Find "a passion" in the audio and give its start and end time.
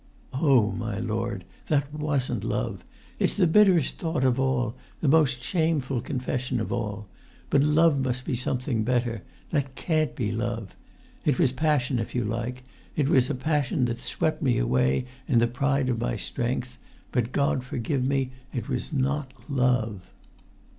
13.29-13.85